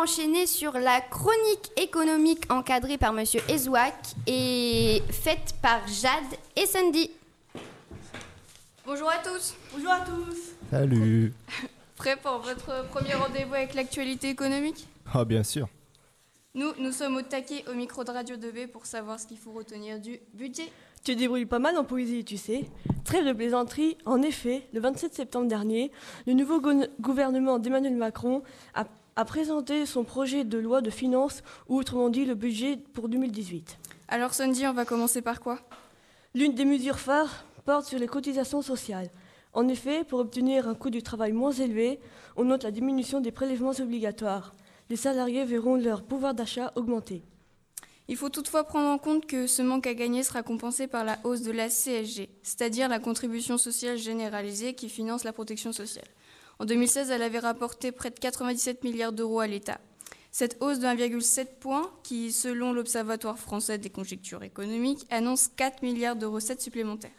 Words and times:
enchaîner 0.00 0.46
sur 0.46 0.78
la 0.78 1.02
chronique 1.02 1.72
économique 1.76 2.50
encadrée 2.50 2.96
par 2.96 3.12
Monsieur 3.12 3.40
Ezouak 3.50 3.94
et 4.26 5.02
faite 5.10 5.54
par 5.60 5.86
Jade 5.88 6.38
et 6.56 6.64
Sandy. 6.64 7.10
Bonjour 8.86 9.10
à 9.10 9.18
tous. 9.18 9.54
Bonjour 9.74 9.90
à 9.90 10.00
tous. 10.00 10.52
Salut. 10.70 11.34
Prêt 11.96 12.16
pour 12.16 12.38
votre 12.38 12.88
premier 12.88 13.12
rendez-vous 13.12 13.52
avec 13.52 13.74
l'actualité 13.74 14.30
économique? 14.30 14.88
Ah, 15.12 15.26
bien 15.26 15.42
sûr. 15.42 15.68
Nous, 16.54 16.72
nous 16.78 16.92
sommes 16.92 17.16
au 17.16 17.22
taquet 17.22 17.62
au 17.70 17.74
micro 17.74 18.02
de 18.02 18.10
Radio 18.10 18.36
2B 18.36 18.68
pour 18.68 18.86
savoir 18.86 19.20
ce 19.20 19.26
qu'il 19.26 19.36
faut 19.36 19.52
retenir 19.52 20.00
du 20.00 20.18
budget. 20.32 20.72
Tu 21.04 21.14
débrouilles 21.14 21.44
pas 21.44 21.58
mal 21.58 21.76
en 21.76 21.84
poésie, 21.84 22.24
tu 22.24 22.38
sais. 22.38 22.64
Trêve 23.04 23.26
de 23.26 23.32
plaisanterie. 23.34 23.98
En 24.06 24.22
effet, 24.22 24.66
le 24.72 24.80
27 24.80 25.14
septembre 25.14 25.46
dernier, 25.46 25.92
le 26.26 26.32
nouveau 26.32 26.60
gouvernement 27.00 27.58
d'Emmanuel 27.58 27.96
Macron 27.96 28.42
a, 28.74 28.84
a, 29.20 29.24
présenté 29.24 29.84
son 29.84 30.04
projet 30.04 30.44
de 30.44 30.58
loi 30.58 30.80
de 30.80 30.90
finances, 30.90 31.42
ou 31.68 31.78
autrement 31.78 32.08
dit 32.08 32.24
le 32.24 32.34
budget 32.34 32.78
pour 32.94 33.08
2018. 33.08 33.78
Alors 34.08 34.32
Sandy, 34.32 34.66
on 34.66 34.72
va 34.72 34.84
commencer 34.84 35.20
par 35.20 35.40
quoi? 35.40 35.58
L'une 36.34 36.54
des 36.54 36.64
mesures 36.64 36.98
phares 36.98 37.44
porte 37.64 37.86
sur 37.86 37.98
les 37.98 38.06
cotisations 38.06 38.62
sociales. 38.62 39.10
En 39.52 39.68
effet, 39.68 40.04
pour 40.04 40.20
obtenir 40.20 40.68
un 40.68 40.74
coût 40.74 40.90
du 40.90 41.02
travail 41.02 41.32
moins 41.32 41.52
élevé, 41.52 42.00
on 42.36 42.44
note 42.44 42.64
la 42.64 42.70
diminution 42.70 43.20
des 43.20 43.30
prélèvements 43.30 43.78
obligatoires. 43.78 44.54
Les 44.88 44.96
salariés 44.96 45.44
verront 45.44 45.76
leur 45.76 46.02
pouvoir 46.02 46.34
d'achat 46.34 46.72
augmenter. 46.76 47.22
Il 48.08 48.16
faut 48.16 48.30
toutefois 48.30 48.64
prendre 48.64 48.88
en 48.88 48.98
compte 48.98 49.26
que 49.26 49.46
ce 49.46 49.62
manque 49.62 49.86
à 49.86 49.94
gagner 49.94 50.22
sera 50.22 50.42
compensé 50.42 50.86
par 50.86 51.04
la 51.04 51.18
hausse 51.24 51.42
de 51.42 51.52
la 51.52 51.68
CSG, 51.68 52.28
c'est-à-dire 52.42 52.88
la 52.88 52.98
contribution 52.98 53.58
sociale 53.58 53.98
généralisée 53.98 54.74
qui 54.74 54.88
finance 54.88 55.24
la 55.24 55.32
protection 55.32 55.72
sociale. 55.72 56.08
En 56.60 56.66
2016, 56.66 57.10
elle 57.10 57.22
avait 57.22 57.38
rapporté 57.38 57.90
près 57.90 58.10
de 58.10 58.18
97 58.18 58.84
milliards 58.84 59.14
d'euros 59.14 59.40
à 59.40 59.46
l'État. 59.46 59.80
Cette 60.30 60.58
hausse 60.60 60.78
de 60.78 60.84
1,7 60.84 61.46
point, 61.58 61.90
qui, 62.02 62.32
selon 62.32 62.74
l'Observatoire 62.74 63.38
français 63.38 63.78
des 63.78 63.88
conjectures 63.88 64.42
économiques, 64.42 65.06
annonce 65.08 65.48
4 65.48 65.82
milliards 65.82 66.16
de 66.16 66.26
recettes 66.26 66.60
supplémentaires. 66.60 67.18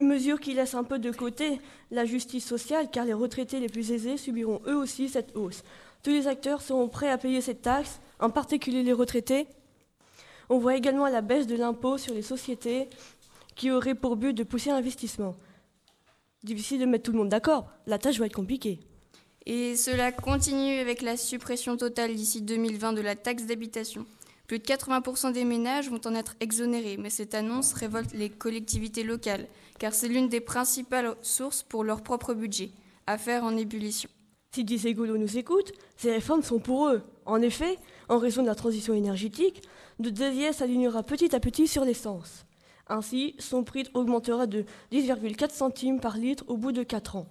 Mesure 0.00 0.40
qui 0.40 0.54
laisse 0.54 0.74
un 0.74 0.82
peu 0.82 0.98
de 0.98 1.10
côté 1.10 1.60
la 1.90 2.06
justice 2.06 2.46
sociale, 2.46 2.88
car 2.90 3.04
les 3.04 3.12
retraités 3.12 3.60
les 3.60 3.68
plus 3.68 3.92
aisés 3.92 4.16
subiront 4.16 4.62
eux 4.66 4.76
aussi 4.76 5.10
cette 5.10 5.36
hausse. 5.36 5.62
Tous 6.02 6.10
les 6.10 6.28
acteurs 6.28 6.62
seront 6.62 6.88
prêts 6.88 7.10
à 7.10 7.18
payer 7.18 7.42
cette 7.42 7.60
taxe, 7.60 8.00
en 8.18 8.30
particulier 8.30 8.82
les 8.82 8.94
retraités. 8.94 9.46
On 10.48 10.56
voit 10.56 10.74
également 10.74 11.06
la 11.06 11.20
baisse 11.20 11.46
de 11.46 11.56
l'impôt 11.56 11.98
sur 11.98 12.14
les 12.14 12.22
sociétés 12.22 12.88
qui 13.54 13.70
aurait 13.70 13.94
pour 13.94 14.16
but 14.16 14.32
de 14.32 14.42
pousser 14.42 14.70
l'investissement. 14.70 15.36
Difficile 16.44 16.80
de 16.80 16.86
mettre 16.86 17.04
tout 17.04 17.12
le 17.12 17.18
monde 17.18 17.28
d'accord, 17.28 17.68
la 17.86 17.98
tâche 17.98 18.18
va 18.18 18.26
être 18.26 18.34
compliquée. 18.34 18.80
Et 19.46 19.76
cela 19.76 20.10
continue 20.10 20.78
avec 20.78 21.00
la 21.00 21.16
suppression 21.16 21.76
totale 21.76 22.14
d'ici 22.14 22.42
2020 22.42 22.92
de 22.94 23.00
la 23.00 23.14
taxe 23.14 23.46
d'habitation. 23.46 24.06
Plus 24.48 24.58
de 24.58 24.64
80% 24.64 25.32
des 25.32 25.44
ménages 25.44 25.88
vont 25.88 26.00
en 26.04 26.14
être 26.14 26.34
exonérés, 26.40 26.96
mais 26.96 27.10
cette 27.10 27.34
annonce 27.34 27.72
révolte 27.72 28.12
les 28.12 28.28
collectivités 28.28 29.04
locales, 29.04 29.46
car 29.78 29.94
c'est 29.94 30.08
l'une 30.08 30.28
des 30.28 30.40
principales 30.40 31.14
sources 31.22 31.62
pour 31.62 31.84
leur 31.84 32.02
propre 32.02 32.34
budget, 32.34 32.70
affaire 33.06 33.44
en 33.44 33.56
ébullition. 33.56 34.10
Si 34.54 34.64
des 34.64 34.86
égolos 34.88 35.18
nous 35.18 35.38
écoutent, 35.38 35.72
ces 35.96 36.10
réformes 36.10 36.42
sont 36.42 36.58
pour 36.58 36.88
eux. 36.88 37.02
En 37.24 37.40
effet, 37.40 37.78
en 38.08 38.18
raison 38.18 38.42
de 38.42 38.48
la 38.48 38.54
transition 38.54 38.94
énergétique, 38.94 39.62
de 39.98 40.10
DVS 40.10 40.54
s'alignera 40.54 41.02
petit 41.02 41.34
à 41.34 41.40
petit 41.40 41.66
sur 41.68 41.84
l'essence. 41.84 42.44
Ainsi, 42.88 43.34
son 43.38 43.64
prix 43.64 43.84
augmentera 43.94 44.46
de 44.46 44.64
10,4 44.92 45.50
centimes 45.50 46.00
par 46.00 46.16
litre 46.16 46.44
au 46.48 46.56
bout 46.56 46.72
de 46.72 46.82
4 46.82 47.16
ans. 47.16 47.26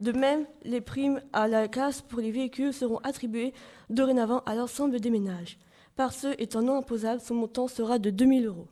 De 0.00 0.12
même, 0.12 0.46
les 0.62 0.80
primes 0.80 1.20
à 1.32 1.48
la 1.48 1.66
casse 1.66 2.02
pour 2.02 2.20
les 2.20 2.30
véhicules 2.30 2.72
seront 2.72 2.98
attribuées 2.98 3.52
dorénavant 3.90 4.40
à 4.46 4.54
l'ensemble 4.54 5.00
des 5.00 5.10
ménages. 5.10 5.58
Par 5.96 6.12
ceux 6.12 6.40
étant 6.40 6.62
non 6.62 6.78
imposables, 6.78 7.20
son 7.20 7.34
montant 7.34 7.66
sera 7.66 7.98
de 7.98 8.10
2 8.10 8.26
000 8.26 8.40
euros. 8.44 8.68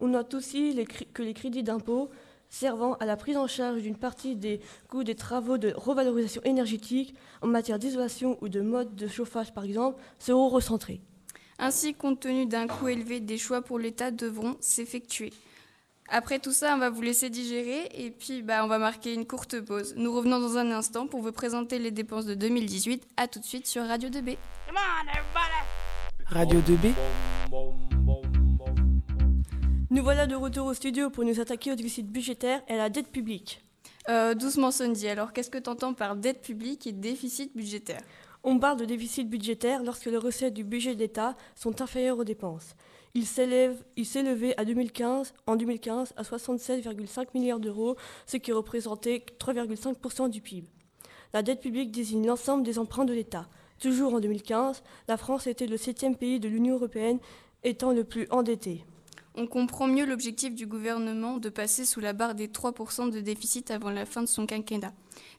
On 0.00 0.08
note 0.08 0.32
aussi 0.34 0.74
que 1.12 1.22
les 1.22 1.34
crédits 1.34 1.62
d'impôt 1.62 2.08
servant 2.48 2.94
à 2.94 3.04
la 3.04 3.16
prise 3.16 3.36
en 3.36 3.46
charge 3.46 3.82
d'une 3.82 3.96
partie 3.96 4.36
des 4.36 4.60
coûts 4.88 5.04
des 5.04 5.14
travaux 5.14 5.58
de 5.58 5.72
revalorisation 5.76 6.40
énergétique 6.44 7.14
en 7.42 7.46
matière 7.46 7.78
d'isolation 7.78 8.38
ou 8.40 8.48
de 8.48 8.60
mode 8.60 8.94
de 8.96 9.06
chauffage 9.06 9.52
par 9.52 9.64
exemple 9.64 10.00
seront 10.18 10.48
recentrés. 10.48 11.02
Ainsi, 11.58 11.92
compte 11.92 12.20
tenu 12.20 12.46
d'un 12.46 12.68
coût 12.68 12.88
élevé, 12.88 13.20
des 13.20 13.36
choix 13.36 13.62
pour 13.62 13.78
l'État 13.78 14.10
devront 14.10 14.56
s'effectuer. 14.60 15.32
Après 16.10 16.38
tout 16.38 16.52
ça, 16.52 16.74
on 16.74 16.78
va 16.78 16.88
vous 16.88 17.02
laisser 17.02 17.28
digérer 17.28 17.90
et 17.92 18.10
puis 18.10 18.40
bah, 18.40 18.64
on 18.64 18.66
va 18.66 18.78
marquer 18.78 19.12
une 19.12 19.26
courte 19.26 19.60
pause. 19.60 19.92
Nous 19.96 20.10
revenons 20.10 20.40
dans 20.40 20.56
un 20.56 20.70
instant 20.70 21.06
pour 21.06 21.20
vous 21.20 21.32
présenter 21.32 21.78
les 21.78 21.90
dépenses 21.90 22.24
de 22.24 22.34
2018. 22.34 23.06
A 23.18 23.28
tout 23.28 23.40
de 23.40 23.44
suite 23.44 23.66
sur 23.66 23.86
Radio 23.86 24.08
2B. 24.08 24.38
Radio 26.24 26.60
2B. 26.60 26.94
Nous 29.90 30.02
voilà 30.02 30.26
de 30.26 30.34
retour 30.34 30.66
au 30.66 30.72
studio 30.72 31.10
pour 31.10 31.24
nous 31.24 31.40
attaquer 31.40 31.72
au 31.72 31.74
déficit 31.74 32.06
budgétaire 32.06 32.62
et 32.68 32.74
à 32.74 32.78
la 32.78 32.88
dette 32.88 33.12
publique. 33.12 33.62
Euh, 34.08 34.32
doucement, 34.32 34.70
Sandy, 34.70 35.08
alors 35.08 35.34
qu'est-ce 35.34 35.50
que 35.50 35.58
tu 35.58 35.68
entends 35.68 35.92
par 35.92 36.16
dette 36.16 36.40
publique 36.40 36.86
et 36.86 36.92
déficit 36.92 37.54
budgétaire? 37.54 38.00
On 38.44 38.58
parle 38.58 38.78
de 38.78 38.86
déficit 38.86 39.28
budgétaire 39.28 39.82
lorsque 39.82 40.06
les 40.06 40.16
recettes 40.16 40.54
du 40.54 40.64
budget 40.64 40.94
d'État 40.94 41.36
sont 41.54 41.82
inférieures 41.82 42.18
aux 42.18 42.24
dépenses. 42.24 42.76
Il 43.14 43.26
s'élevait 43.26 44.54
à 44.56 44.64
2015, 44.64 45.34
en 45.46 45.56
2015 45.56 46.12
à 46.16 46.22
67,5 46.22 47.26
milliards 47.34 47.60
d'euros, 47.60 47.96
ce 48.26 48.36
qui 48.36 48.52
représentait 48.52 49.24
3,5% 49.38 50.30
du 50.30 50.40
PIB. 50.40 50.68
La 51.32 51.42
dette 51.42 51.60
publique 51.60 51.90
désigne 51.90 52.26
l'ensemble 52.26 52.62
des 52.62 52.78
emprunts 52.78 53.04
de 53.04 53.12
l'État. 53.12 53.48
Toujours 53.80 54.14
en 54.14 54.20
2015, 54.20 54.82
la 55.06 55.16
France 55.16 55.46
était 55.46 55.66
le 55.66 55.76
septième 55.76 56.16
pays 56.16 56.40
de 56.40 56.48
l'Union 56.48 56.74
européenne 56.74 57.18
étant 57.64 57.92
le 57.92 58.04
plus 58.04 58.26
endetté. 58.30 58.84
On 59.34 59.46
comprend 59.46 59.86
mieux 59.86 60.04
l'objectif 60.04 60.54
du 60.54 60.66
gouvernement 60.66 61.38
de 61.38 61.48
passer 61.48 61.84
sous 61.84 62.00
la 62.00 62.12
barre 62.12 62.34
des 62.34 62.48
3% 62.48 63.10
de 63.10 63.20
déficit 63.20 63.70
avant 63.70 63.90
la 63.90 64.04
fin 64.04 64.22
de 64.22 64.26
son 64.26 64.46
quinquennat. 64.46 64.92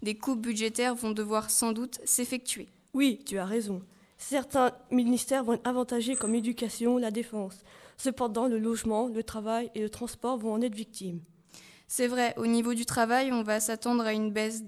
Des 0.04 0.16
coupes 0.16 0.42
budgétaires 0.42 0.96
vont 0.96 1.12
devoir 1.12 1.50
sans 1.50 1.74
doute 1.74 2.00
s'effectuer. 2.06 2.70
Oui, 2.94 3.20
tu 3.26 3.38
as 3.38 3.46
raison. 3.46 3.82
Certains 4.20 4.74
ministères 4.92 5.46
vont 5.46 5.54
être 5.54 5.68
avantagés 5.68 6.16
comme 6.16 6.34
l'éducation, 6.34 6.98
la 6.98 7.10
défense. 7.10 7.64
Cependant, 7.98 8.48
le 8.48 8.60
logement, 8.60 9.08
le 9.08 9.24
travail 9.24 9.72
et 9.76 9.82
le 9.82 9.90
transport 9.90 10.38
vont 10.38 10.54
en 10.54 10.62
être 10.62 10.76
victimes. 10.76 11.22
C'est 11.88 12.08
vrai, 12.08 12.34
au 12.38 12.46
niveau 12.46 12.74
du 12.74 12.86
travail, 12.86 13.32
on 13.32 13.44
va 13.44 13.60
s'attendre 13.60 14.04
à 14.04 14.14
une 14.14 14.32
baisse 14.32 14.64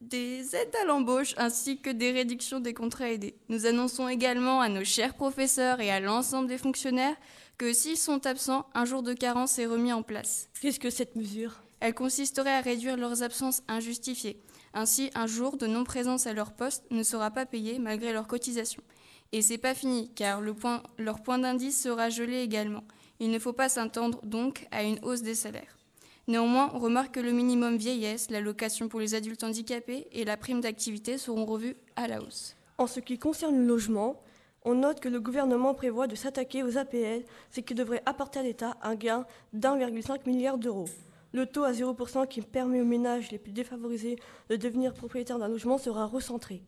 des 0.00 0.54
aides 0.54 0.76
à 0.82 0.84
l'embauche 0.84 1.34
ainsi 1.38 1.80
que 1.80 1.88
des 1.88 2.10
réductions 2.10 2.60
des 2.60 2.74
contrats 2.74 3.10
aidés. 3.10 3.38
Nous 3.48 3.64
annonçons 3.64 4.08
également 4.08 4.60
à 4.60 4.68
nos 4.68 4.84
chers 4.84 5.14
professeurs 5.14 5.80
et 5.80 5.90
à 5.90 6.00
l'ensemble 6.00 6.48
des 6.48 6.58
fonctionnaires 6.58 7.16
que 7.56 7.72
s'ils 7.72 7.96
sont 7.96 8.26
absents, 8.26 8.66
un 8.74 8.84
jour 8.84 9.02
de 9.02 9.14
carence 9.14 9.58
est 9.58 9.66
remis 9.66 9.92
en 9.92 10.02
place. 10.02 10.50
Qu'est-ce 10.60 10.80
que 10.80 10.90
cette 10.90 11.16
mesure? 11.16 11.62
Elle 11.86 11.94
consisterait 11.94 12.50
à 12.50 12.62
réduire 12.62 12.96
leurs 12.96 13.22
absences 13.22 13.62
injustifiées. 13.68 14.42
Ainsi, 14.74 15.12
un 15.14 15.28
jour 15.28 15.56
de 15.56 15.68
non-présence 15.68 16.26
à 16.26 16.32
leur 16.32 16.50
poste 16.50 16.82
ne 16.90 17.04
sera 17.04 17.30
pas 17.30 17.46
payé 17.46 17.78
malgré 17.78 18.12
leur 18.12 18.26
cotisation. 18.26 18.82
Et 19.30 19.40
c'est 19.40 19.56
pas 19.56 19.72
fini, 19.72 20.10
car 20.16 20.40
leur 20.40 21.22
point 21.22 21.38
d'indice 21.38 21.80
sera 21.80 22.10
gelé 22.10 22.40
également. 22.40 22.82
Il 23.20 23.30
ne 23.30 23.38
faut 23.38 23.52
pas 23.52 23.68
s'attendre 23.68 24.20
donc 24.24 24.66
à 24.72 24.82
une 24.82 24.98
hausse 25.04 25.22
des 25.22 25.36
salaires. 25.36 25.78
Néanmoins, 26.26 26.72
on 26.74 26.80
remarque 26.80 27.14
que 27.14 27.20
le 27.20 27.30
minimum 27.30 27.76
vieillesse, 27.76 28.32
l'allocation 28.32 28.88
pour 28.88 28.98
les 28.98 29.14
adultes 29.14 29.44
handicapés 29.44 30.08
et 30.10 30.24
la 30.24 30.36
prime 30.36 30.60
d'activité 30.60 31.18
seront 31.18 31.44
revus 31.44 31.76
à 31.94 32.08
la 32.08 32.20
hausse. 32.20 32.56
En 32.78 32.88
ce 32.88 32.98
qui 32.98 33.16
concerne 33.16 33.58
le 33.58 33.64
logement, 33.64 34.20
on 34.64 34.74
note 34.74 34.98
que 34.98 35.08
le 35.08 35.20
gouvernement 35.20 35.72
prévoit 35.72 36.08
de 36.08 36.16
s'attaquer 36.16 36.64
aux 36.64 36.78
APL, 36.78 37.22
ce 37.52 37.60
qui 37.60 37.76
devrait 37.76 38.02
apporter 38.06 38.40
à 38.40 38.42
l'État 38.42 38.76
un 38.82 38.96
gain 38.96 39.24
d'1,5 39.52 40.26
milliard 40.26 40.58
d'euros. 40.58 40.88
Le 41.36 41.44
taux 41.44 41.64
à 41.64 41.72
0% 41.72 42.26
qui 42.28 42.40
permet 42.40 42.80
aux 42.80 42.86
ménages 42.86 43.30
les 43.30 43.38
plus 43.38 43.52
défavorisés 43.52 44.16
de 44.48 44.56
devenir 44.56 44.94
propriétaires 44.94 45.38
d'un 45.38 45.48
logement 45.48 45.76
sera 45.76 46.06
recentré. 46.06 46.62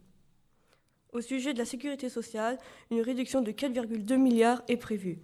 Au 1.14 1.22
sujet 1.22 1.54
de 1.54 1.58
la 1.58 1.64
sécurité 1.64 2.10
sociale, 2.10 2.58
une 2.90 3.00
réduction 3.00 3.40
de 3.40 3.50
4,2 3.50 4.16
milliards 4.19 4.62
est 4.69 4.76
prévue. 4.76 5.20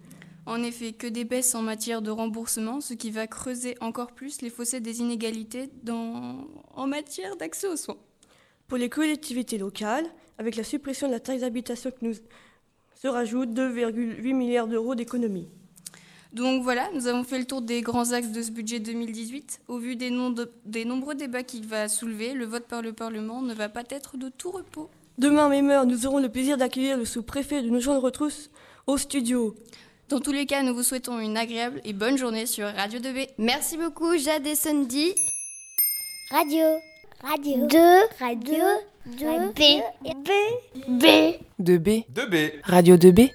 En 0.47 0.63
effet, 0.63 0.93
que 0.93 1.05
des 1.05 1.25
baisses 1.25 1.53
en 1.53 1.61
matière 1.61 2.01
de 2.01 2.09
remboursement, 2.09 2.81
ce 2.81 2.95
qui 2.95 3.11
va 3.11 3.27
creuser 3.27 3.75
encore 3.81 4.13
plus 4.13 4.41
les 4.41 4.49
fossés 4.49 4.79
des 4.79 5.01
inégalités 5.01 5.69
dans... 5.83 6.47
en 6.73 6.87
matière 6.87 7.37
d'accès 7.37 7.67
aux 7.67 7.77
soins. 7.77 7.99
Pour 8.67 8.79
les 8.79 8.89
collectivités 8.89 9.59
locales, 9.59 10.07
avec 10.39 10.55
la 10.55 10.63
suppression 10.63 11.05
de 11.05 11.11
la 11.11 11.19
taxe 11.19 11.41
d'habitation 11.41 11.91
qui 11.91 12.05
nous 12.05 12.15
se 12.95 13.07
rajoute 13.07 13.51
2,8 13.51 14.33
milliards 14.33 14.67
d'euros 14.67 14.95
d'économies. 14.95 15.49
Donc 16.35 16.63
voilà, 16.63 16.89
nous 16.93 17.07
avons 17.07 17.23
fait 17.23 17.39
le 17.39 17.45
tour 17.45 17.61
des 17.61 17.81
grands 17.81 18.11
axes 18.11 18.31
de 18.31 18.41
ce 18.41 18.51
budget 18.51 18.79
2018. 18.79 19.61
Au 19.69 19.77
vu 19.77 19.95
des, 19.95 20.09
de, 20.09 20.51
des 20.65 20.83
nombreux 20.83 21.15
débats 21.15 21.43
qu'il 21.43 21.65
va 21.65 21.87
soulever, 21.87 22.33
le 22.33 22.45
vote 22.45 22.65
par 22.65 22.81
le 22.81 22.91
Parlement 22.91 23.41
ne 23.41 23.53
va 23.53 23.69
pas 23.69 23.83
être 23.89 24.17
de 24.17 24.27
tout 24.27 24.51
repos. 24.51 24.89
Demain, 25.17 25.47
même 25.47 25.69
heure, 25.69 25.85
nous 25.85 26.05
aurons 26.05 26.19
le 26.19 26.27
plaisir 26.27 26.57
d'accueillir 26.57 26.97
le 26.97 27.05
sous-préfet 27.05 27.61
de 27.61 27.69
nos 27.69 27.79
de 27.79 27.87
retrousse 27.87 28.51
au 28.85 28.97
studio. 28.97 29.55
Dans 30.09 30.19
tous 30.19 30.33
les 30.33 30.45
cas, 30.45 30.61
nous 30.61 30.75
vous 30.75 30.83
souhaitons 30.83 31.21
une 31.21 31.37
agréable 31.37 31.79
et 31.85 31.93
bonne 31.93 32.17
journée 32.17 32.45
sur 32.45 32.67
Radio 32.67 32.99
2B. 32.99 33.29
Merci 33.37 33.77
beaucoup, 33.77 34.17
Jade 34.17 34.45
et 34.45 34.55
Sandy. 34.55 35.15
Radio. 36.31 36.65
Radio 37.23 37.65
2. 37.65 37.77
Radio 38.19 38.63
2 39.05 39.25
B 39.55 39.61
B 40.03 40.29
B 40.89 41.05
De 41.59 41.77
B. 41.77 41.87
2B. 42.13 42.51
Radio 42.65 42.97
2B. 42.97 43.31